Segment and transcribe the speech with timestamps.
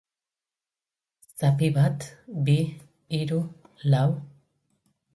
[1.43, 2.09] Zapi bat,
[2.49, 2.57] bi,
[3.19, 3.41] hiru,
[3.93, 4.07] lau...